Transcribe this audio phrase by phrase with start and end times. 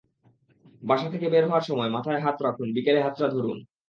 [0.83, 3.57] বাসা থেকে বের হওয়ার সময় মাথায় হাত রাখুন, বিকেলে হাতটা ধরুন।